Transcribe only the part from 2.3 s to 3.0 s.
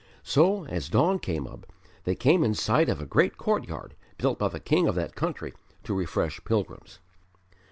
in sight of